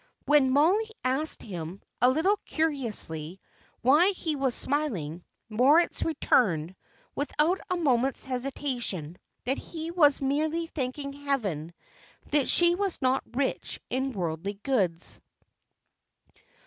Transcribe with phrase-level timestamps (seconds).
[0.25, 3.39] When Mollie asked him, a little curiously,
[3.83, 6.75] why he was smiling, Moritz returned,
[7.13, 11.71] without a moment's hesitation, that he was merely thanking Heaven
[12.31, 15.21] that she was not rich in worldly goods.